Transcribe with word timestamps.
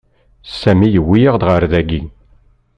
Sami 0.59 0.87
yewwi-yaɣ-d 0.89 1.43
ar 1.55 1.63
dagi. 1.71 2.01